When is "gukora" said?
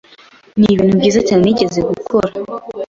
1.89-2.29